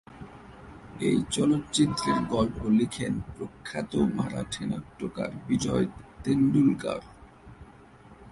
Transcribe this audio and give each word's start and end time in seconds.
এই 1.01 1.17
চলচ্চিত্রের 1.31 2.19
গল্প 2.25 2.59
লিখেন 2.69 3.13
প্রখ্যাত 3.35 3.91
মারাঠি 4.15 4.63
নাট্যকার 4.65 5.31
বিজয় 5.47 5.85
তেন্ডুলকর। 6.23 7.01